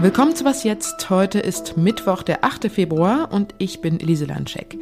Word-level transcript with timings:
Willkommen 0.00 0.36
zu 0.36 0.44
Was 0.44 0.62
Jetzt. 0.62 1.10
Heute 1.10 1.40
ist 1.40 1.76
Mittwoch, 1.76 2.22
der 2.22 2.44
8. 2.44 2.70
Februar 2.70 3.32
und 3.32 3.52
ich 3.58 3.80
bin 3.80 3.98
Elise 3.98 4.26
Landscheck. 4.26 4.78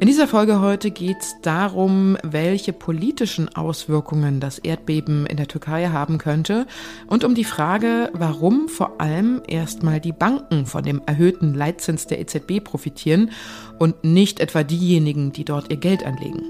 In 0.00 0.06
dieser 0.06 0.26
Folge 0.28 0.60
heute 0.60 0.90
geht 0.90 1.18
es 1.20 1.36
darum, 1.42 2.16
welche 2.22 2.72
politischen 2.72 3.54
Auswirkungen 3.54 4.40
das 4.40 4.58
Erdbeben 4.58 5.26
in 5.26 5.36
der 5.36 5.48
Türkei 5.48 5.88
haben 5.88 6.16
könnte 6.18 6.66
und 7.06 7.24
um 7.24 7.34
die 7.34 7.44
Frage, 7.44 8.10
warum 8.14 8.68
vor 8.68 9.00
allem 9.00 9.42
erstmal 9.46 10.00
die 10.00 10.12
Banken 10.12 10.64
von 10.64 10.84
dem 10.84 11.02
erhöhten 11.04 11.52
Leitzins 11.52 12.06
der 12.06 12.20
EZB 12.20 12.64
profitieren 12.64 13.30
und 13.78 14.04
nicht 14.04 14.40
etwa 14.40 14.62
diejenigen, 14.62 15.32
die 15.32 15.44
dort 15.44 15.70
ihr 15.70 15.78
Geld 15.78 16.04
anlegen. 16.06 16.42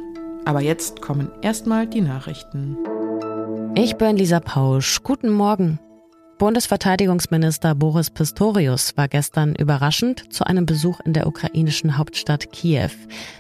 Aber 0.45 0.61
jetzt 0.61 1.03
kommen 1.03 1.31
erstmal 1.43 1.89
die 1.89 2.03
Nachrichten. 2.03 2.77
Ich 3.79 3.97
bin 3.97 4.17
Lisa 4.17 4.41
Pausch. 4.41 5.03
Guten 5.03 5.29
Morgen. 5.29 5.79
Bundesverteidigungsminister 6.39 7.75
Boris 7.75 8.09
Pistorius 8.09 8.97
war 8.97 9.07
gestern 9.07 9.55
überraschend 9.55 10.33
zu 10.33 10.45
einem 10.45 10.65
Besuch 10.65 11.01
in 11.01 11.13
der 11.13 11.27
ukrainischen 11.27 11.99
Hauptstadt 11.99 12.53
Kiew. 12.53 12.91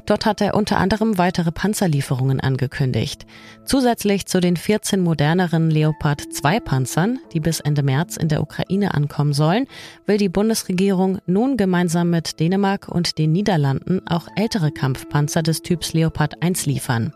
Dort 0.05 0.27
hat 0.27 0.43
er 0.43 0.55
unter 0.55 0.77
anderem 0.77 1.17
weitere 1.17 1.53
Panzerlieferungen 1.53 2.41
angekündigt. 2.41 3.25
Zusätzlich 3.65 4.27
zu 4.27 4.41
den 4.41 4.59
14 4.59 5.01
moderneren 5.01 5.71
Leopard 5.71 6.21
2 6.21 6.61
Panzern, 6.61 7.19
die 7.33 7.41
bis 7.41 7.61
Ende 7.61 7.83
März 7.83 8.19
in 8.19 8.29
der 8.29 8.43
Ukraine 8.43 8.93
ankommen 8.93 9.33
sollen, 9.33 9.67
will 10.05 10.19
die 10.19 10.29
Bundesregierung 10.29 11.19
nun 11.27 11.57
gemeinsam 11.57 12.11
mit 12.11 12.41
Dänemark 12.41 12.89
und 12.89 13.17
den 13.17 13.33
Niederlanden 13.33 14.07
auch 14.07 14.29
ältere 14.37 14.71
Kampfpanzer 14.71 15.43
des 15.43 15.63
Typs 15.63 15.95
Leopard 15.95 16.43
1 16.43 16.67
liefern. 16.67 17.15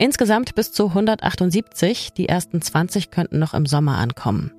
Insgesamt 0.00 0.54
bis 0.54 0.70
zu 0.70 0.86
178, 0.86 2.12
die 2.12 2.28
ersten 2.28 2.62
20 2.62 3.10
könnten 3.10 3.40
noch 3.40 3.52
im 3.52 3.66
Sommer 3.66 3.98
ankommen. 3.98 4.52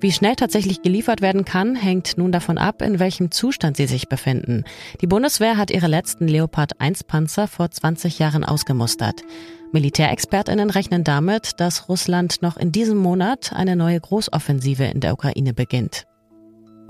Wie 0.00 0.10
schnell 0.10 0.34
tatsächlich 0.34 0.82
geliefert 0.82 1.22
werden 1.22 1.44
kann, 1.44 1.76
hängt 1.76 2.18
nun 2.18 2.32
davon 2.32 2.58
ab, 2.58 2.82
in 2.82 2.98
welchem 2.98 3.30
Zustand 3.30 3.76
sie 3.76 3.86
sich 3.86 4.08
befinden. 4.08 4.64
Die 5.00 5.06
Bundeswehr 5.06 5.56
hat 5.56 5.70
ihre 5.70 5.86
letzten 5.86 6.26
Leopard 6.26 6.80
1 6.80 7.04
Panzer 7.04 7.46
vor 7.46 7.70
20 7.70 8.18
Jahren 8.18 8.44
ausgemustert. 8.44 9.22
Militärexpertinnen 9.70 10.70
rechnen 10.70 11.04
damit, 11.04 11.60
dass 11.60 11.88
Russland 11.88 12.42
noch 12.42 12.56
in 12.56 12.72
diesem 12.72 12.98
Monat 12.98 13.52
eine 13.54 13.76
neue 13.76 14.00
Großoffensive 14.00 14.84
in 14.86 14.98
der 14.98 15.12
Ukraine 15.12 15.54
beginnt. 15.54 16.08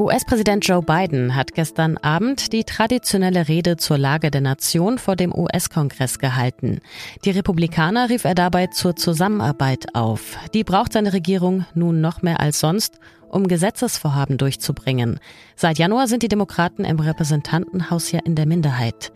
US-Präsident 0.01 0.67
Joe 0.67 0.81
Biden 0.81 1.37
hat 1.37 1.53
gestern 1.53 1.99
Abend 1.99 2.55
die 2.55 2.65
traditionelle 2.65 3.49
Rede 3.49 3.77
zur 3.77 3.99
Lage 3.99 4.31
der 4.31 4.41
Nation 4.41 4.97
vor 4.97 5.15
dem 5.15 5.31
US-Kongress 5.31 6.19
gehalten. 6.19 6.81
Die 7.27 7.31
Republikaner 7.31 8.09
rief 8.09 8.25
er 8.25 8.35
dabei 8.35 8.69
zur 8.69 8.97
Zusammenarbeit 8.97 9.95
auf. 9.95 10.39
Die 10.55 10.65
braucht 10.65 10.95
seine 10.95 11.13
Regierung 11.13 11.67
nun 11.75 12.01
noch 12.01 12.23
mehr 12.23 12.41
als 12.41 12.61
sonst, 12.61 12.99
um 13.29 13.47
Gesetzesvorhaben 13.47 14.39
durchzubringen. 14.39 15.21
Seit 15.55 15.79
Januar 15.79 16.09
sind 16.09 16.23
die 16.23 16.29
Demokraten 16.29 16.87
im 16.87 16.99
Repräsentantenhaus 16.99 18.11
ja 18.11 18.21
in 18.25 18.37
der 18.37 18.47
Minderheit. 18.47 19.13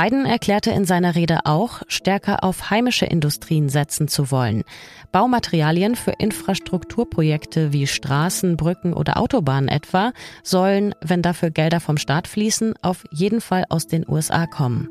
Biden 0.00 0.26
erklärte 0.26 0.70
in 0.70 0.84
seiner 0.84 1.16
Rede 1.16 1.40
auch, 1.44 1.82
stärker 1.88 2.44
auf 2.44 2.70
heimische 2.70 3.04
Industrien 3.04 3.68
setzen 3.68 4.06
zu 4.06 4.30
wollen. 4.30 4.62
Baumaterialien 5.10 5.96
für 5.96 6.12
Infrastrukturprojekte 6.12 7.72
wie 7.72 7.88
Straßen, 7.88 8.56
Brücken 8.56 8.92
oder 8.92 9.16
Autobahnen 9.16 9.68
etwa 9.68 10.12
sollen, 10.44 10.94
wenn 11.00 11.20
dafür 11.20 11.50
Gelder 11.50 11.80
vom 11.80 11.96
Staat 11.96 12.28
fließen, 12.28 12.74
auf 12.80 13.06
jeden 13.10 13.40
Fall 13.40 13.64
aus 13.70 13.88
den 13.88 14.08
USA 14.08 14.46
kommen. 14.46 14.88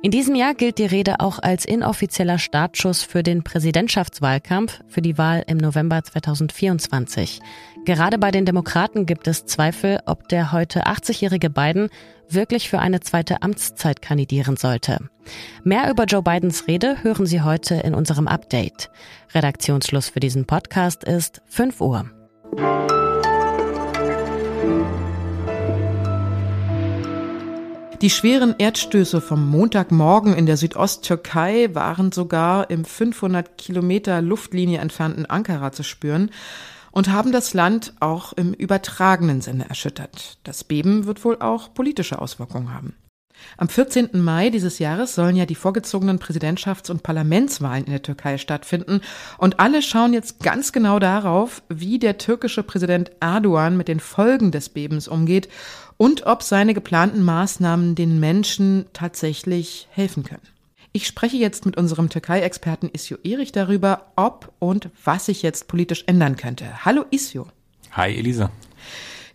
In 0.00 0.12
diesem 0.12 0.36
Jahr 0.36 0.54
gilt 0.54 0.78
die 0.78 0.86
Rede 0.86 1.18
auch 1.18 1.40
als 1.40 1.64
inoffizieller 1.64 2.38
Startschuss 2.38 3.02
für 3.02 3.24
den 3.24 3.42
Präsidentschaftswahlkampf 3.42 4.80
für 4.86 5.02
die 5.02 5.18
Wahl 5.18 5.42
im 5.48 5.56
November 5.56 6.04
2024. 6.04 7.40
Gerade 7.84 8.16
bei 8.18 8.30
den 8.30 8.46
Demokraten 8.46 9.06
gibt 9.06 9.26
es 9.26 9.46
Zweifel, 9.46 9.98
ob 10.06 10.28
der 10.28 10.52
heute 10.52 10.86
80-jährige 10.86 11.50
Biden 11.50 11.88
wirklich 12.28 12.68
für 12.68 12.78
eine 12.78 13.00
zweite 13.00 13.42
Amtszeit 13.42 14.00
kandidieren 14.00 14.56
sollte. 14.56 14.98
Mehr 15.64 15.90
über 15.90 16.04
Joe 16.04 16.22
Bidens 16.22 16.68
Rede 16.68 17.02
hören 17.02 17.26
Sie 17.26 17.42
heute 17.42 17.74
in 17.74 17.94
unserem 17.94 18.28
Update. 18.28 18.90
Redaktionsschluss 19.34 20.10
für 20.10 20.20
diesen 20.20 20.44
Podcast 20.44 21.02
ist 21.02 21.42
5 21.46 21.80
Uhr. 21.80 22.97
Die 28.00 28.10
schweren 28.10 28.54
Erdstöße 28.56 29.20
vom 29.20 29.50
Montagmorgen 29.50 30.32
in 30.32 30.46
der 30.46 30.56
Südosttürkei 30.56 31.74
waren 31.74 32.12
sogar 32.12 32.70
im 32.70 32.84
500 32.84 33.58
Kilometer 33.58 34.22
Luftlinie 34.22 34.78
entfernten 34.78 35.26
Ankara 35.26 35.72
zu 35.72 35.82
spüren 35.82 36.30
und 36.92 37.10
haben 37.10 37.32
das 37.32 37.54
Land 37.54 37.94
auch 37.98 38.32
im 38.34 38.52
übertragenen 38.52 39.40
Sinne 39.40 39.68
erschüttert. 39.68 40.38
Das 40.44 40.62
Beben 40.62 41.06
wird 41.06 41.24
wohl 41.24 41.38
auch 41.40 41.74
politische 41.74 42.22
Auswirkungen 42.22 42.72
haben. 42.72 42.94
Am 43.56 43.68
14. 43.68 44.10
Mai 44.12 44.50
dieses 44.50 44.78
Jahres 44.78 45.14
sollen 45.14 45.36
ja 45.36 45.46
die 45.46 45.54
vorgezogenen 45.54 46.18
Präsidentschafts- 46.18 46.90
und 46.90 47.02
Parlamentswahlen 47.02 47.84
in 47.84 47.92
der 47.92 48.02
Türkei 48.02 48.38
stattfinden. 48.38 49.00
Und 49.38 49.60
alle 49.60 49.82
schauen 49.82 50.12
jetzt 50.12 50.40
ganz 50.40 50.72
genau 50.72 50.98
darauf, 50.98 51.62
wie 51.68 51.98
der 51.98 52.18
türkische 52.18 52.62
Präsident 52.62 53.10
Erdogan 53.20 53.76
mit 53.76 53.88
den 53.88 54.00
Folgen 54.00 54.50
des 54.50 54.68
Bebens 54.68 55.08
umgeht 55.08 55.48
und 55.98 56.24
ob 56.26 56.42
seine 56.42 56.72
geplanten 56.72 57.22
Maßnahmen 57.22 57.94
den 57.94 58.18
Menschen 58.18 58.86
tatsächlich 58.94 59.88
helfen 59.90 60.22
können. 60.22 60.48
Ich 60.92 61.06
spreche 61.06 61.36
jetzt 61.36 61.66
mit 61.66 61.76
unserem 61.76 62.08
Türkei-Experten 62.08 62.88
Isio 62.90 63.18
Erich 63.22 63.52
darüber, 63.52 64.12
ob 64.16 64.52
und 64.58 64.88
was 65.04 65.26
sich 65.26 65.42
jetzt 65.42 65.68
politisch 65.68 66.04
ändern 66.06 66.36
könnte. 66.36 66.86
Hallo 66.86 67.04
Isio. 67.10 67.48
Hi 67.92 68.16
Elisa. 68.16 68.50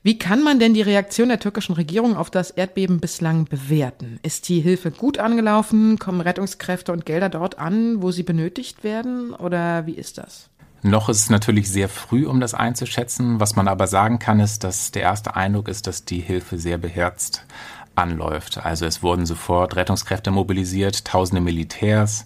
Wie 0.01 0.17
kann 0.17 0.43
man 0.43 0.59
denn 0.59 0.73
die 0.73 0.81
Reaktion 0.81 1.29
der 1.29 1.39
türkischen 1.39 1.75
Regierung 1.75 2.17
auf 2.17 2.29
das 2.29 2.51
Erdbeben 2.51 2.99
bislang 2.99 3.45
bewerten? 3.45 4.19
Ist 4.23 4.49
die 4.49 4.59
Hilfe 4.59 4.91
gut 4.91 5.17
angelaufen? 5.17 5.97
Kommen 5.97 6.19
Rettungskräfte 6.19 6.91
und 6.91 7.05
Gelder 7.05 7.29
dort 7.29 7.57
an, 7.57 8.01
wo 8.01 8.11
sie 8.11 8.23
benötigt 8.23 8.83
werden? 8.83 9.33
Oder 9.33 9.85
wie 9.85 9.93
ist 9.93 10.17
das? 10.17 10.49
Noch 10.83 11.07
ist 11.07 11.21
es 11.21 11.29
natürlich 11.29 11.69
sehr 11.69 11.87
früh, 11.87 12.27
um 12.27 12.41
das 12.41 12.53
einzuschätzen. 12.53 13.39
Was 13.39 13.55
man 13.55 13.69
aber 13.69 13.87
sagen 13.87 14.19
kann, 14.19 14.41
ist, 14.41 14.65
dass 14.65 14.91
der 14.91 15.03
erste 15.03 15.35
Eindruck 15.35 15.69
ist, 15.69 15.87
dass 15.87 16.03
die 16.03 16.19
Hilfe 16.19 16.59
sehr 16.59 16.77
beherzt 16.77 17.45
anläuft. 17.95 18.65
Also 18.65 18.85
es 18.85 19.03
wurden 19.03 19.25
sofort 19.25 19.75
Rettungskräfte 19.75 20.31
mobilisiert, 20.31 21.05
tausende 21.05 21.41
Militärs. 21.41 22.25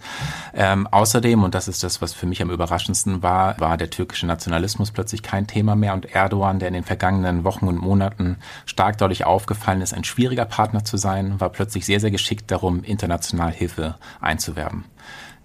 Ähm, 0.54 0.88
außerdem, 0.88 1.44
und 1.44 1.54
das 1.56 1.68
ist 1.68 1.84
das, 1.84 2.02
was 2.02 2.14
für 2.14 2.26
mich 2.26 2.42
am 2.42 2.50
überraschendsten 2.50 3.22
war, 3.22 3.60
war 3.60 3.78
der 3.78 3.90
türkische 3.90 4.26
Nationalismus 4.26 4.92
plötzlich 4.92 5.22
kein 5.22 5.46
Thema 5.46 5.76
mehr 5.76 5.94
und 5.94 6.06
Erdogan, 6.06 6.60
der 6.60 6.70
in 6.70 6.74
den 6.74 6.84
vergangenen 6.84 7.44
Wochen 7.44 7.68
und 7.68 7.78
Monaten 7.78 8.38
stark 8.66 8.98
dadurch 8.98 9.26
aufgefallen 9.26 9.82
ist, 9.82 9.94
ein 9.94 10.04
schwieriger 10.04 10.46
Partner 10.46 10.84
zu 10.84 10.98
sein, 10.98 11.40
war 11.40 11.50
plötzlich 11.50 11.86
sehr, 11.86 12.00
sehr 12.00 12.12
geschickt 12.12 12.50
darum, 12.50 12.84
international 12.84 13.52
Hilfe 13.52 13.96
einzuwerben. 14.20 14.86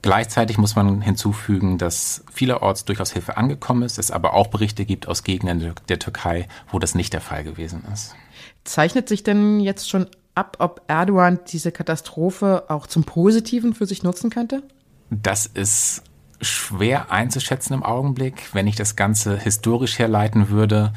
Gleichzeitig 0.03 0.59
muss 0.59 0.75
man 0.75 1.01
hinzufügen, 1.01 1.79
dass 1.79 2.25
vielerorts 2.33 2.85
durchaus 2.85 3.13
Hilfe 3.13 3.37
angekommen 3.37 3.85
ist, 3.85 3.99
es 3.99 4.11
aber 4.11 4.35
auch 4.35 4.49
Berichte 4.49 4.85
gibt 4.85 5.07
aus 5.07 5.23
Gegenden 5.23 5.75
der 5.89 5.99
Türkei, 6.01 6.49
wo 6.71 6.81
das 6.81 6.97
nicht 6.97 7.13
der 7.13 7.21
Fall 7.21 7.45
gewesen 7.45 7.85
ist. 7.93 8.17
Zeichnet 8.65 9.09
sich 9.09 9.23
denn 9.23 9.61
jetzt 9.61 9.89
schon 9.89 10.09
ab, 10.35 10.57
ob 10.59 10.83
Erdogan 10.89 11.39
diese 11.47 11.71
Katastrophe 11.71 12.65
auch 12.69 12.89
zum 12.89 13.05
Positiven 13.05 13.75
für 13.75 13.87
sich 13.87 14.03
nutzen 14.03 14.31
könnte? 14.31 14.65
Das 15.11 15.47
ist 15.47 16.03
schwer 16.41 17.13
einzuschätzen 17.13 17.75
im 17.75 17.85
Augenblick. 17.85 18.49
Wenn 18.53 18.67
ich 18.67 18.75
das 18.75 18.97
Ganze 18.97 19.39
historisch 19.39 20.01
herleiten 20.01 20.49
würde, 20.49 20.93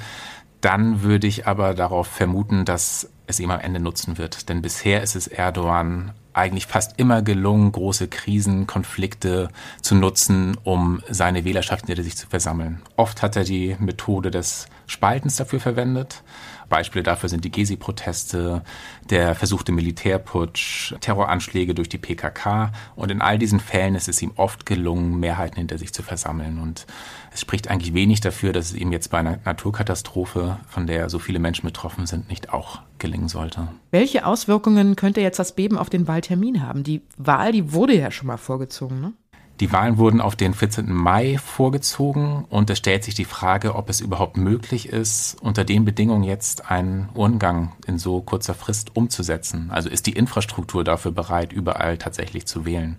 dann 0.61 1.03
würde 1.03 1.27
ich 1.27 1.45
aber 1.45 1.75
darauf 1.75 2.07
vermuten, 2.07 2.65
dass 2.65 3.09
es 3.27 3.39
ihm 3.39 3.51
am 3.51 3.59
Ende 3.59 3.79
nutzen 3.79 4.17
wird. 4.17 4.49
Denn 4.49 4.61
bisher 4.61 5.01
ist 5.01 5.15
es 5.15 5.27
Erdogan 5.27 6.13
eigentlich 6.35 6.67
fast 6.67 6.99
immer 6.99 7.21
gelungen, 7.21 7.71
große 7.71 8.07
Krisen, 8.07 8.67
Konflikte 8.67 9.49
zu 9.81 9.95
nutzen, 9.95 10.57
um 10.63 11.01
seine 11.09 11.45
Wählerschaft 11.45 11.87
hinter 11.87 12.03
sich 12.03 12.17
zu 12.17 12.27
versammeln. 12.27 12.81
Oft 12.97 13.21
hat 13.21 13.35
er 13.35 13.45
die 13.45 13.75
Methode 13.79 14.31
des 14.31 14.67
Spaltens 14.85 15.37
dafür 15.37 15.59
verwendet. 15.59 16.23
Beispiele 16.69 17.03
dafür 17.03 17.29
sind 17.29 17.45
die 17.45 17.51
Gezi-Proteste, 17.51 18.63
der 19.09 19.35
versuchte 19.35 19.71
Militärputsch, 19.71 20.93
Terroranschläge 20.99 21.73
durch 21.73 21.89
die 21.89 21.97
PKK. 21.97 22.71
Und 22.95 23.11
in 23.11 23.21
all 23.21 23.37
diesen 23.37 23.59
Fällen 23.59 23.95
ist 23.95 24.07
es 24.07 24.21
ihm 24.21 24.31
oft 24.35 24.65
gelungen, 24.65 25.19
Mehrheiten 25.19 25.57
hinter 25.57 25.77
sich 25.77 25.93
zu 25.93 26.03
versammeln. 26.03 26.59
Und 26.59 26.85
es 27.31 27.41
spricht 27.41 27.69
eigentlich 27.69 27.93
wenig 27.93 28.21
dafür, 28.21 28.53
dass 28.53 28.67
es 28.71 28.75
ihm 28.75 28.91
jetzt 28.91 29.11
bei 29.11 29.19
einer 29.19 29.39
Naturkatastrophe, 29.45 30.57
von 30.67 30.87
der 30.87 31.09
so 31.09 31.19
viele 31.19 31.39
Menschen 31.39 31.65
betroffen 31.65 32.05
sind, 32.05 32.29
nicht 32.29 32.53
auch 32.53 32.79
gelingen 32.97 33.27
sollte. 33.27 33.67
Welche 33.91 34.25
Auswirkungen 34.25 34.95
könnte 34.95 35.21
jetzt 35.21 35.39
das 35.39 35.55
Beben 35.55 35.77
auf 35.77 35.89
den 35.89 36.07
Wahltermin 36.07 36.61
haben? 36.61 36.83
Die 36.83 37.01
Wahl, 37.17 37.51
die 37.51 37.73
wurde 37.73 37.95
ja 37.95 38.11
schon 38.11 38.27
mal 38.27 38.37
vorgezogen, 38.37 39.01
ne? 39.01 39.13
Die 39.61 39.71
Wahlen 39.71 39.97
wurden 39.97 40.19
auf 40.19 40.35
den 40.35 40.53
14. 40.53 40.91
Mai 40.91 41.37
vorgezogen 41.37 42.45
und 42.49 42.69
es 42.69 42.77
stellt 42.77 43.05
sich 43.05 43.15
die 43.15 43.23
Frage, 43.23 43.75
ob 43.75 43.89
es 43.89 44.01
überhaupt 44.01 44.35
möglich 44.35 44.89
ist, 44.89 45.37
unter 45.41 45.63
den 45.63 45.85
Bedingungen 45.85 46.23
jetzt 46.23 46.69
einen 46.69 47.07
Urngang 47.13 47.71
in 47.87 47.97
so 47.97 48.21
kurzer 48.21 48.53
Frist 48.53 48.97
umzusetzen. 48.97 49.69
Also 49.71 49.89
ist 49.89 50.07
die 50.07 50.13
Infrastruktur 50.13 50.83
dafür 50.83 51.11
bereit, 51.11 51.53
überall 51.53 51.97
tatsächlich 51.97 52.45
zu 52.45 52.65
wählen. 52.65 52.97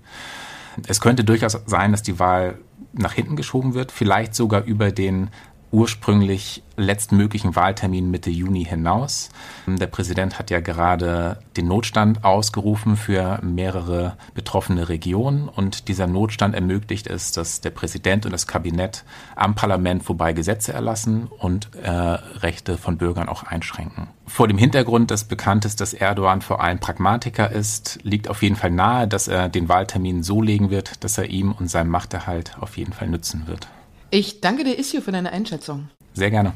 Es 0.86 1.00
könnte 1.00 1.24
durchaus 1.24 1.58
sein, 1.66 1.92
dass 1.92 2.02
die 2.02 2.18
Wahl 2.18 2.58
nach 2.92 3.12
hinten 3.12 3.36
geschoben 3.36 3.74
wird, 3.74 3.92
vielleicht 3.92 4.34
sogar 4.34 4.64
über 4.64 4.92
den 4.92 5.28
ursprünglich 5.76 6.62
letztmöglichen 6.78 7.54
Wahltermin 7.54 8.10
Mitte 8.10 8.30
Juni 8.30 8.64
hinaus. 8.64 9.28
Der 9.66 9.86
Präsident 9.86 10.38
hat 10.38 10.50
ja 10.50 10.60
gerade 10.60 11.38
den 11.58 11.68
Notstand 11.68 12.24
ausgerufen 12.24 12.96
für 12.96 13.40
mehrere 13.42 14.16
betroffene 14.32 14.88
Regionen 14.88 15.50
und 15.50 15.88
dieser 15.88 16.06
Notstand 16.06 16.54
ermöglicht 16.54 17.06
es, 17.06 17.30
dass 17.32 17.60
der 17.60 17.70
Präsident 17.70 18.24
und 18.24 18.32
das 18.32 18.46
Kabinett 18.46 19.04
am 19.34 19.54
Parlament 19.54 20.02
vorbei 20.02 20.32
Gesetze 20.32 20.72
erlassen 20.72 21.26
und 21.26 21.68
äh, 21.74 21.90
Rechte 21.90 22.78
von 22.78 22.96
Bürgern 22.96 23.28
auch 23.28 23.42
einschränken. 23.42 24.08
Vor 24.26 24.48
dem 24.48 24.56
Hintergrund, 24.56 25.10
dass 25.10 25.24
bekannt 25.24 25.66
ist, 25.66 25.82
dass 25.82 25.92
Erdogan 25.92 26.40
vor 26.40 26.62
allem 26.62 26.78
Pragmatiker 26.78 27.52
ist, 27.52 27.98
liegt 28.02 28.30
auf 28.30 28.42
jeden 28.42 28.56
Fall 28.56 28.70
nahe, 28.70 29.06
dass 29.06 29.28
er 29.28 29.50
den 29.50 29.68
Wahltermin 29.68 30.22
so 30.22 30.40
legen 30.40 30.70
wird, 30.70 31.04
dass 31.04 31.18
er 31.18 31.26
ihm 31.26 31.52
und 31.52 31.68
seinem 31.68 31.90
Machterhalt 31.90 32.56
auf 32.60 32.78
jeden 32.78 32.94
Fall 32.94 33.08
nützen 33.08 33.46
wird. 33.46 33.68
Ich 34.10 34.40
danke 34.40 34.62
dir, 34.62 34.78
Issue, 34.78 35.00
für 35.02 35.10
deine 35.10 35.32
Einschätzung. 35.32 35.88
Sehr 36.14 36.30
gerne. 36.30 36.54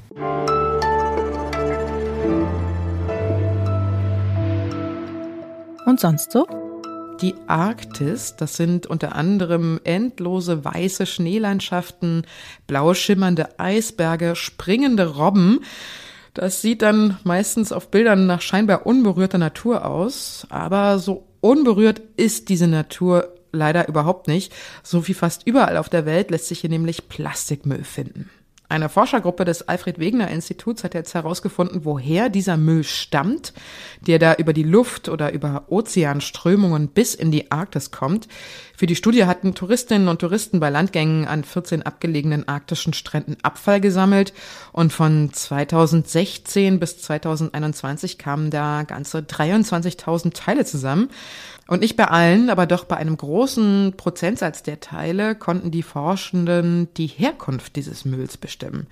Und 5.85 5.99
sonst 5.99 6.31
so? 6.31 6.47
Die 7.21 7.35
Arktis, 7.49 8.37
das 8.37 8.57
sind 8.57 8.87
unter 8.87 9.17
anderem 9.17 9.81
endlose 9.85 10.65
weiße 10.65 11.05
Schneelandschaften, 11.05 12.27
blau 12.67 12.95
schimmernde 12.95 13.59
Eisberge, 13.59 14.37
springende 14.37 15.17
Robben. 15.17 15.61
Das 16.33 16.63
sieht 16.63 16.83
dann 16.83 17.19
meistens 17.25 17.73
auf 17.73 17.91
Bildern 17.91 18.27
nach 18.27 18.41
scheinbar 18.41 18.87
unberührter 18.87 19.39
Natur 19.39 19.85
aus, 19.85 20.47
aber 20.49 21.01
so 21.01 21.27
unberührt 21.41 22.01
ist 22.17 22.49
diese 22.49 22.69
Natur 22.69 23.35
leider 23.53 23.89
überhaupt 23.89 24.29
nicht. 24.29 24.53
So 24.83 25.09
wie 25.09 25.15
fast 25.15 25.47
überall 25.47 25.77
auf 25.77 25.89
der 25.89 26.07
Welt 26.07 26.31
lässt 26.31 26.49
sich 26.49 26.61
hier 26.61 26.71
nämlich 26.71 27.09
Plastikmüll 27.09 27.85
finden. 27.85 28.31
Eine 28.71 28.89
Forschergruppe 28.89 29.45
des 29.45 29.67
Alfred 29.67 29.99
Wegener 29.99 30.31
Instituts 30.31 30.85
hat 30.85 30.95
jetzt 30.95 31.15
herausgefunden, 31.15 31.85
woher 31.85 32.29
dieser 32.29 32.57
Müll 32.57 32.85
stammt, 32.85 33.53
der 34.07 34.21
da 34.21 34.35
über 34.35 34.53
die 34.53 34.63
Luft 34.63 35.09
oder 35.09 35.33
über 35.33 35.65
Ozeanströmungen 35.71 36.87
bis 36.87 37.17
in 37.17 37.33
die 37.33 37.51
Arktis 37.51 37.91
kommt. 37.91 38.29
Für 38.77 38.87
die 38.87 38.95
Studie 38.95 39.25
hatten 39.25 39.57
Touristinnen 39.57 40.07
und 40.07 40.21
Touristen 40.21 40.61
bei 40.61 40.71
Landgängen 40.71 41.27
an 41.27 41.43
14 41.43 41.83
abgelegenen 41.83 42.47
arktischen 42.47 42.93
Stränden 42.93 43.39
Abfall 43.43 43.81
gesammelt 43.81 44.33
und 44.71 44.93
von 44.93 45.33
2016 45.33 46.79
bis 46.79 47.03
2021 47.03 48.19
kamen 48.19 48.51
da 48.51 48.85
ganze 48.85 49.19
23.000 49.19 50.33
Teile 50.33 50.65
zusammen. 50.65 51.11
Und 51.71 51.83
nicht 51.83 51.97
bei 51.97 52.07
allen, 52.07 52.51
aber 52.51 52.67
doch 52.67 52.83
bei 52.83 52.97
einem 52.97 53.17
großen 53.17 53.95
Prozentsatz 53.97 54.65
der 54.65 54.81
Teile 54.81 55.37
konnten 55.37 55.71
die 55.71 55.85
Forschenden 55.85 56.93
die 56.95 57.07
Herkunft 57.07 57.77
dieses 57.77 58.05
Mülls 58.05 58.37
bestimmen. 58.37 58.89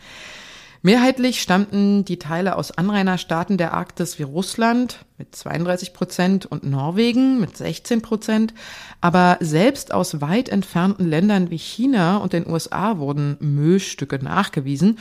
Mehrheitlich 0.83 1.43
stammten 1.43 2.05
die 2.05 2.21
Teile 2.21 2.55
aus 2.55 2.71
Anrainerstaaten 2.71 3.59
der 3.59 3.75
Arktis 3.75 4.21
wie 4.21 4.23
Russland 4.23 5.05
mit 5.19 5.35
32 5.35 5.93
Prozent 5.93 6.47
und 6.47 6.63
Norwegen 6.63 7.41
mit 7.41 7.57
16 7.57 8.01
Prozent. 8.01 8.55
Aber 9.01 9.39
selbst 9.41 9.93
aus 9.93 10.21
weit 10.21 10.49
entfernten 10.49 11.05
Ländern 11.05 11.51
wie 11.51 11.59
China 11.59 12.19
und 12.19 12.33
den 12.33 12.49
USA 12.49 12.99
wurden 12.99 13.39
Müllstücke 13.41 14.23
nachgewiesen. 14.23 15.01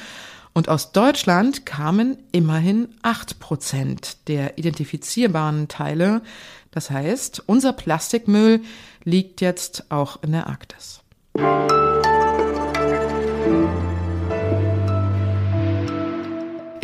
Und 0.58 0.70
aus 0.70 0.92
Deutschland 0.92 1.68
kamen 1.68 2.18
immerhin 2.32 2.88
acht 3.04 3.40
Prozent 3.40 4.28
der 4.28 4.58
identifizierbaren 4.58 5.68
Teile, 5.68 6.24
das 6.72 6.90
heißt, 6.90 7.44
unser 7.46 7.74
Plastikmüll 7.74 8.62
liegt 9.04 9.42
jetzt 9.42 9.92
auch 9.92 10.24
in 10.24 10.32
der 10.32 10.48
Arktis. 10.48 11.04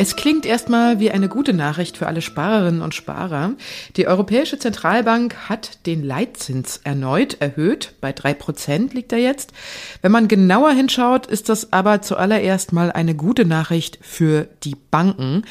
Es 0.04 0.16
klingt 0.16 0.44
erstmal 0.44 1.00
wie 1.00 1.10
eine 1.10 1.30
gute 1.30 1.54
Nachricht 1.54 1.96
für 1.96 2.06
alle 2.06 2.20
Sparerinnen 2.20 2.82
und 2.82 2.94
Sparer. 2.94 3.54
Die 3.96 4.06
Europäische 4.06 4.58
Zentralbank 4.58 5.48
hat 5.48 5.86
den 5.86 6.04
Leitzins 6.04 6.78
erneut 6.84 7.40
erhöht. 7.40 7.94
Bei 8.02 8.12
drei 8.12 8.34
Prozent 8.34 8.92
liegt 8.92 9.12
er 9.12 9.18
jetzt. 9.18 9.54
Wenn 10.02 10.12
man 10.12 10.28
genauer 10.28 10.72
hinschaut, 10.72 11.26
ist 11.26 11.48
das 11.48 11.72
aber 11.72 12.02
zuallererst 12.02 12.74
mal 12.74 12.92
eine 12.92 13.14
gute 13.14 13.46
Nachricht 13.46 13.98
für 14.02 14.46
die 14.62 14.76
Banken. 14.90 15.44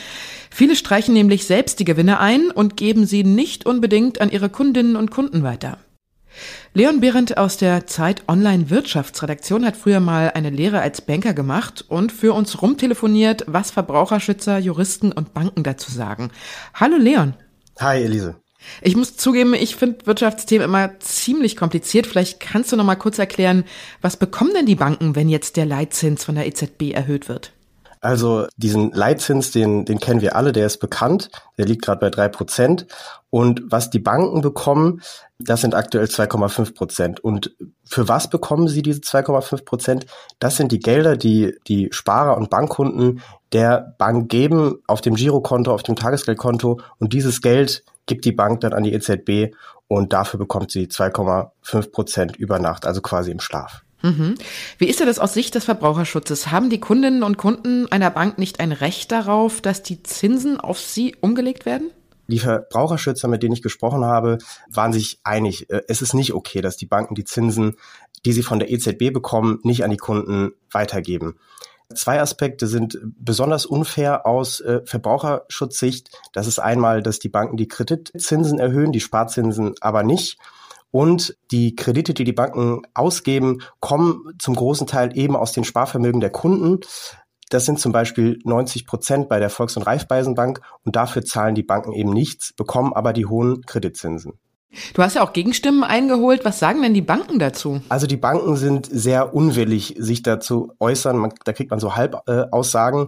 Viele 0.52 0.76
streichen 0.76 1.16
nämlich 1.16 1.48
selbst 1.48 1.80
die 1.80 1.86
Gewinne 1.86 2.20
ein 2.20 2.52
und 2.52 2.78
geben 2.78 3.08
sie 3.08 3.24
nicht 3.24 3.66
unbedingt 3.66 4.22
an 4.22 4.30
ihre 4.30 4.50
Kundinnen 4.50 4.96
und 4.96 5.10
Kunden 5.10 5.42
weiter. 5.42 5.80
Leon 6.74 7.00
Behrendt 7.00 7.38
aus 7.38 7.57
der 7.57 7.85
Zeit 7.88 8.24
Online 8.27 8.69
Wirtschaftsredaktion 8.69 9.65
hat 9.65 9.77
früher 9.77 10.00
mal 10.00 10.31
eine 10.33 10.50
Lehre 10.50 10.81
als 10.81 11.01
Banker 11.01 11.33
gemacht 11.33 11.85
und 11.88 12.12
für 12.12 12.33
uns 12.33 12.62
rumtelefoniert, 12.62 13.44
was 13.47 13.71
Verbraucherschützer, 13.71 14.57
Juristen 14.57 15.12
und 15.12 15.33
Banken 15.33 15.63
dazu 15.63 15.91
sagen. 15.91 16.31
Hallo 16.74 16.97
Leon. 16.97 17.35
Hi 17.80 18.03
Elise. 18.03 18.35
Ich 18.81 18.95
muss 18.95 19.18
zugeben, 19.18 19.53
ich 19.53 19.75
finde 19.75 20.06
Wirtschaftsthemen 20.06 20.65
immer 20.65 21.00
ziemlich 21.00 21.56
kompliziert. 21.56 22.07
Vielleicht 22.07 22.39
kannst 22.39 22.71
du 22.71 22.75
noch 22.75 22.85
mal 22.85 22.95
kurz 22.95 23.19
erklären, 23.19 23.65
was 24.01 24.18
bekommen 24.18 24.53
denn 24.53 24.65
die 24.65 24.75
Banken, 24.75 25.15
wenn 25.15 25.30
jetzt 25.30 25.57
der 25.57 25.65
Leitzins 25.65 26.24
von 26.24 26.35
der 26.35 26.47
EZB 26.47 26.91
erhöht 26.94 27.30
wird? 27.30 27.51
Also 28.04 28.48
diesen 28.58 28.92
Leitzins, 28.92 29.52
den, 29.52 29.86
den 29.86 29.98
kennen 29.98 30.20
wir 30.20 30.36
alle, 30.36 30.52
der 30.52 30.66
ist 30.66 30.80
bekannt, 30.80 31.30
der 31.58 31.66
liegt 31.66 31.84
gerade 31.84 32.02
bei 32.02 32.10
drei 32.10 32.28
Prozent. 32.28 32.86
Und 33.30 33.64
was 33.66 33.90
die 33.92 34.00
Banken 34.00 34.42
bekommen, 34.42 35.02
das 35.40 35.62
sind 35.62 35.74
aktuell 35.74 36.06
2,5 36.06 36.76
Prozent. 36.76 37.20
Und 37.22 37.56
für 37.86 38.10
was 38.10 38.30
bekommen 38.30 38.68
sie 38.68 38.82
diese 38.82 39.00
2,5 39.00 39.64
Prozent? 39.64 40.06
Das 40.40 40.58
sind 40.58 40.74
die 40.74 40.80
Gelder, 40.80 41.16
die 41.16 41.56
die 41.68 41.88
Sparer 41.92 42.36
und 42.36 42.50
Bankkunden 42.50 43.22
der 43.54 43.96
Bank 43.98 44.28
geben 44.28 44.80
auf 44.86 45.00
dem 45.00 45.16
Girokonto, 45.16 45.74
auf 45.74 45.84
dem 45.84 45.96
Tagesgeldkonto. 45.96 46.82
Und 47.00 47.14
dieses 47.14 47.42
Geld 47.42 47.86
gibt 48.06 48.26
die 48.26 48.34
Bank 48.34 48.60
dann 48.60 48.74
an 48.74 48.84
die 48.84 48.94
EZB 48.94 49.56
und 49.88 50.12
dafür 50.12 50.40
bekommt 50.40 50.72
sie 50.72 50.88
2,5 50.88 51.92
Prozent 51.92 52.36
über 52.36 52.60
Nacht, 52.60 52.86
also 52.86 53.00
quasi 53.00 53.32
im 53.32 53.40
Schlaf. 53.40 53.84
Mhm. 54.04 54.36
Wie 54.78 54.88
ist 54.88 55.00
das 55.00 55.18
aus 55.18 55.34
Sicht 55.34 55.56
des 55.56 55.64
Verbraucherschutzes? 55.64 56.52
Haben 56.52 56.70
die 56.70 56.80
Kundinnen 56.80 57.24
und 57.24 57.38
Kunden 57.38 57.90
einer 57.90 58.10
Bank 58.10 58.38
nicht 58.38 58.60
ein 58.60 58.74
Recht 58.74 59.12
darauf, 59.12 59.62
dass 59.62 59.82
die 59.82 60.04
Zinsen 60.04 60.60
auf 60.60 60.80
sie 60.80 61.16
umgelegt 61.22 61.66
werden? 61.66 61.90
Die 62.28 62.40
Verbraucherschützer, 62.40 63.28
mit 63.28 63.44
denen 63.44 63.54
ich 63.54 63.62
gesprochen 63.62 64.04
habe, 64.04 64.40
waren 64.70 64.94
sich 64.94 65.20
einig. 65.24 65.70
Äh, 65.70 65.82
es 65.88 66.02
ist 66.02 66.14
nicht 66.14 66.34
okay, 66.34 66.62
dass 66.62 66.78
die 66.78 66.86
Banken 66.86 67.16
die 67.16 67.24
Zinsen, 67.24 67.78
die 68.26 68.34
sie 68.34 68.44
von 68.44 68.60
der 68.60 68.72
EZB 68.72 69.14
bekommen, 69.14 69.60
nicht 69.64 69.84
an 69.84 69.92
die 69.92 69.98
Kunden 69.98 70.52
weitergeben. 70.72 71.38
Zwei 71.96 72.22
Aspekte 72.22 72.68
sind 72.68 72.98
besonders 73.04 73.66
unfair 73.66 74.26
aus 74.26 74.60
äh, 74.62 74.81
Verbraucherschutzsicht. 74.86 76.10
Das 76.33 76.48
ist 76.48 76.60
einmal, 76.60 77.04
dass 77.04 77.19
die 77.19 77.30
Banken 77.30 77.56
die 77.56 77.68
Kreditzinsen 77.68 78.60
erhöhen, 78.60 78.92
die 78.92 79.00
Sparzinsen 79.00 79.76
aber 79.80 80.04
nicht. 80.04 80.38
Und 80.94 81.35
die 81.50 81.76
Kredite, 81.76 82.14
die 82.14 82.23
die 82.23 82.33
Banken 82.33 82.83
ausgeben, 82.94 83.64
kommen 83.80 84.35
zum 84.38 84.54
großen 84.54 84.85
Teil 84.85 85.18
eben 85.18 85.35
aus 85.35 85.52
den 85.52 85.64
Sparvermögen 85.64 86.21
der 86.21 86.30
Kunden. 86.30 86.81
Das 87.50 87.66
sind 87.66 87.80
zum 87.80 87.92
Beispiel 87.92 88.38
90 88.44 88.85
Prozent 88.85 89.28
bei 89.28 89.40
der 89.40 89.50
Volks- 89.50 89.76
und 89.76 89.81
Raiffeisenbank 89.81 90.62
und 90.85 90.95
dafür 90.95 91.26
zahlen 91.26 91.56
die 91.56 91.64
Banken 91.64 91.94
eben 91.94 92.12
nichts, 92.12 92.54
bekommen 92.54 92.94
aber 92.94 93.12
die 93.12 93.26
hohen 93.26 93.66
Kreditzinsen. 93.66 94.33
Du 94.94 95.02
hast 95.02 95.16
ja 95.16 95.23
auch 95.23 95.33
Gegenstimmen 95.33 95.83
eingeholt. 95.83 96.45
Was 96.45 96.59
sagen 96.59 96.83
denn 96.83 96.94
die 96.94 97.02
Banken 97.02 97.40
dazu? 97.40 97.81
Also 97.90 98.06
die 98.06 98.18
Banken 98.18 98.56
sind 98.56 98.85
sehr 98.85 99.33
unwillig, 99.33 99.95
sich 99.97 100.21
dazu 100.21 100.73
äußern. 100.80 101.18
Man, 101.18 101.33
da 101.44 101.54
kriegt 101.54 101.71
man 101.71 101.80
so 101.80 101.95
Halbaussagen. 101.95 103.07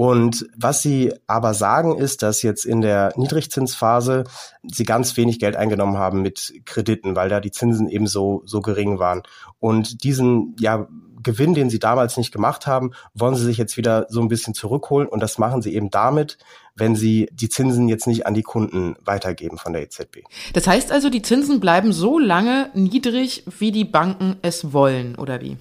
und 0.00 0.48
was 0.56 0.80
sie 0.80 1.12
aber 1.26 1.52
sagen, 1.52 1.94
ist, 1.94 2.22
dass 2.22 2.40
jetzt 2.40 2.64
in 2.64 2.80
der 2.80 3.12
Niedrigzinsphase 3.16 4.24
sie 4.62 4.84
ganz 4.84 5.18
wenig 5.18 5.38
Geld 5.38 5.56
eingenommen 5.56 5.98
haben 5.98 6.22
mit 6.22 6.54
Krediten, 6.64 7.16
weil 7.16 7.28
da 7.28 7.38
die 7.38 7.50
Zinsen 7.50 7.86
eben 7.86 8.06
so, 8.06 8.40
so 8.46 8.62
gering 8.62 8.98
waren. 8.98 9.24
Und 9.58 10.02
diesen, 10.02 10.56
ja, 10.58 10.88
Gewinn, 11.22 11.52
den 11.52 11.68
sie 11.68 11.80
damals 11.80 12.16
nicht 12.16 12.32
gemacht 12.32 12.66
haben, 12.66 12.92
wollen 13.12 13.34
sie 13.34 13.44
sich 13.44 13.58
jetzt 13.58 13.76
wieder 13.76 14.06
so 14.08 14.22
ein 14.22 14.28
bisschen 14.28 14.54
zurückholen. 14.54 15.06
Und 15.06 15.20
das 15.20 15.36
machen 15.36 15.60
sie 15.60 15.74
eben 15.74 15.90
damit, 15.90 16.38
wenn 16.74 16.96
sie 16.96 17.28
die 17.34 17.50
Zinsen 17.50 17.86
jetzt 17.90 18.06
nicht 18.06 18.24
an 18.26 18.32
die 18.32 18.42
Kunden 18.42 18.94
weitergeben 19.04 19.58
von 19.58 19.74
der 19.74 19.82
EZB. 19.82 20.20
Das 20.54 20.66
heißt 20.66 20.92
also, 20.92 21.10
die 21.10 21.20
Zinsen 21.20 21.60
bleiben 21.60 21.92
so 21.92 22.18
lange 22.18 22.70
niedrig, 22.72 23.44
wie 23.58 23.70
die 23.70 23.84
Banken 23.84 24.36
es 24.40 24.72
wollen, 24.72 25.16
oder 25.16 25.42
wie? 25.42 25.58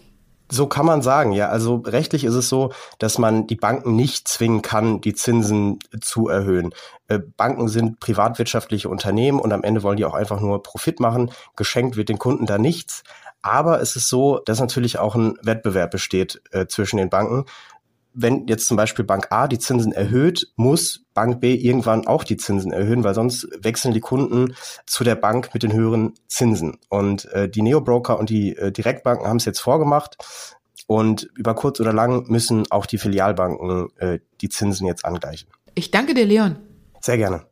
So 0.51 0.68
kann 0.68 0.86
man 0.86 1.01
sagen, 1.01 1.32
ja. 1.32 1.50
Also 1.50 1.84
rechtlich 1.86 2.24
ist 2.24 2.34
es 2.34 2.50
so, 2.50 2.72
dass 2.98 3.18
man 3.18 3.46
die 3.48 3.56
Banken 3.56 3.96
nicht 3.96 4.27
zwingen 4.27 4.62
kann, 4.62 5.00
die 5.01 5.13
Zinsen 5.13 5.79
zu 6.01 6.27
erhöhen. 6.27 6.74
Äh, 7.08 7.20
Banken 7.20 7.68
sind 7.68 8.00
privatwirtschaftliche 8.00 8.89
Unternehmen 8.89 9.39
und 9.39 9.53
am 9.53 9.63
Ende 9.63 9.84
wollen 9.84 9.98
die 9.98 10.06
auch 10.06 10.15
einfach 10.15 10.39
nur 10.39 10.63
Profit 10.63 11.00
machen. 11.00 11.32
Geschenkt 11.56 11.98
wird 11.98 12.10
den 12.10 12.20
Kunden 12.20 12.46
da 12.46 12.58
nichts. 12.58 13.03
Aber 13.41 13.79
es 13.79 13.96
ist 13.96 14.10
so, 14.10 14.39
dass 14.39 14.60
natürlich 14.60 15.00
auch 15.00 15.15
ein 15.15 15.38
Wettbewerb 15.41 15.91
besteht 15.91 16.41
äh, 16.51 16.65
zwischen 16.68 16.98
den 16.98 17.10
Banken 17.10 17.46
wenn 18.13 18.48
jetzt 18.48 18.68
zum 18.68 18.78
Beispiel 18.78 19.06
Bank 19.06 19.28
A 19.32 19.48
die 19.48 19.60
Zinsen 19.60 19.92
erhöht, 19.92 20.51
muss 20.56 21.06
Bank 21.13 21.39
B 21.42 21.54
irgendwann 21.56 22.08
auch 22.08 22.24
die 22.24 22.38
Zinsen 22.38 22.72
erhöhen, 22.72 23.04
weil 23.04 23.13
sonst 23.13 23.48
wechseln 23.62 23.94
die 23.94 24.00
Kunden 24.00 24.56
zu 24.86 25.04
der 25.04 25.16
Bank 25.16 25.54
mit 25.54 25.63
den 25.63 25.74
höheren 25.74 26.13
Zinsen. 26.28 26.78
Und 26.89 27.25
äh, 27.34 27.50
die 27.50 27.62
Neobroker 27.62 28.20
und 28.20 28.30
die 28.30 28.56
äh, 28.56 28.72
Direktbanken 28.72 29.28
haben 29.28 29.38
es 29.38 29.46
jetzt 29.46 29.60
vorgemacht. 29.60 30.18
Und 30.88 31.30
über 31.36 31.54
kurz 31.54 31.80
oder 31.80 31.94
lang 31.94 32.30
müssen 32.30 32.70
auch 32.72 32.86
die 32.86 32.98
Filialbanken 32.98 33.89
äh, 33.98 34.20
die 34.42 34.50
Zinsen 34.50 34.88
jetzt 34.88 35.06
angleichen. 35.06 35.50
Ich 35.75 35.92
danke 35.92 36.13
dir, 36.13 36.25
Leon. 36.25 36.58
Sehr 37.01 37.18
gerne. 37.18 37.46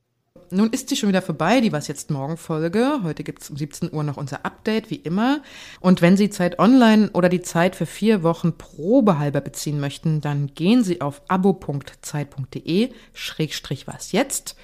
Nun 0.49 0.69
ist 0.69 0.87
sie 0.89 0.95
schon 0.95 1.09
wieder 1.09 1.21
vorbei, 1.21 1.59
die 1.59 1.71
Was 1.71 1.87
jetzt 1.87 2.09
morgen 2.09 2.37
Folge. 2.37 3.01
Heute 3.03 3.23
gibt's 3.23 3.49
um 3.49 3.57
17 3.57 3.93
Uhr 3.93 4.03
noch 4.03 4.17
unser 4.17 4.45
Update, 4.45 4.89
wie 4.89 4.95
immer. 4.95 5.41
Und 5.81 6.01
wenn 6.01 6.15
Sie 6.15 6.29
Zeit 6.29 6.59
online 6.59 7.09
oder 7.13 7.27
die 7.27 7.41
Zeit 7.41 7.75
für 7.75 7.85
vier 7.85 8.23
Wochen 8.23 8.57
probehalber 8.57 9.41
beziehen 9.41 9.79
möchten, 9.79 10.21
dann 10.21 10.47
gehen 10.53 10.83
Sie 10.83 11.01
auf 11.01 11.21
abo.zeit.de 11.27 12.91
schrägstrich 13.13 13.87
was 13.87 14.13
jetzt. 14.13 14.55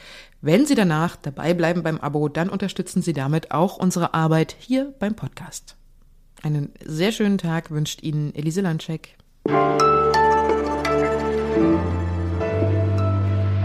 Wenn 0.41 0.65
Sie 0.65 0.75
danach 0.75 1.15
dabei 1.15 1.53
bleiben 1.53 1.83
beim 1.83 1.99
Abo, 1.99 2.29
dann 2.29 2.49
unterstützen 2.49 3.01
Sie 3.01 3.13
damit 3.13 3.51
auch 3.51 3.77
unsere 3.77 4.13
Arbeit 4.13 4.55
hier 4.59 4.93
beim 4.99 5.15
Podcast. 5.15 5.75
Einen 6.41 6.73
sehr 6.83 7.11
schönen 7.11 7.37
Tag 7.37 7.71
wünscht 7.71 8.03
Ihnen 8.03 8.33
Elise 8.35 8.61
Landscheck. 8.61 9.17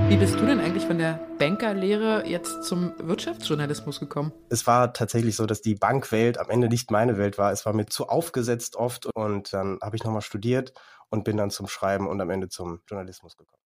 Wie 0.08 0.16
bist 0.16 0.40
du 0.40 0.46
denn 0.46 0.57
von 0.88 0.96
der 0.96 1.20
Bankerlehre 1.38 2.26
jetzt 2.26 2.64
zum 2.64 2.94
Wirtschaftsjournalismus 2.98 4.00
gekommen? 4.00 4.32
Es 4.48 4.66
war 4.66 4.94
tatsächlich 4.94 5.36
so, 5.36 5.44
dass 5.44 5.60
die 5.60 5.74
Bankwelt 5.74 6.38
am 6.38 6.48
Ende 6.48 6.70
nicht 6.70 6.90
meine 6.90 7.18
Welt 7.18 7.36
war. 7.36 7.52
Es 7.52 7.66
war 7.66 7.74
mir 7.74 7.84
zu 7.84 8.08
aufgesetzt 8.08 8.74
oft 8.74 9.04
und 9.14 9.52
dann 9.52 9.78
habe 9.82 9.96
ich 9.96 10.04
nochmal 10.04 10.22
studiert 10.22 10.72
und 11.10 11.24
bin 11.24 11.36
dann 11.36 11.50
zum 11.50 11.68
Schreiben 11.68 12.08
und 12.08 12.18
am 12.22 12.30
Ende 12.30 12.48
zum 12.48 12.80
Journalismus 12.88 13.36
gekommen. 13.36 13.57